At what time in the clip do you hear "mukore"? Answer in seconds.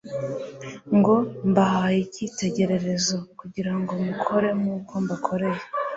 4.05-4.49